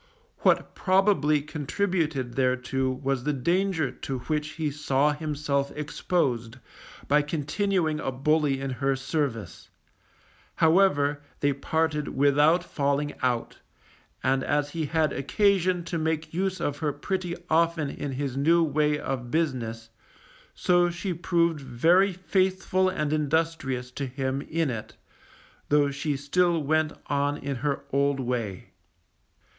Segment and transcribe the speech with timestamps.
[0.39, 6.57] What probably contributed thereto was the danger to which he saw himself exposed
[7.07, 9.69] by continuing a bully in her service;
[10.55, 13.59] however, they parted without falling out,
[14.23, 18.63] and as he had occasion to make use of her pretty often in his new
[18.63, 19.89] way of business,
[20.55, 24.95] so she proved very faithful and industrious to him in it,
[25.69, 28.71] though she still went on in her old way.